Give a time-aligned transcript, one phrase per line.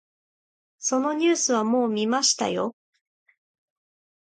[0.79, 2.75] そのニュースはもう見ましたよ。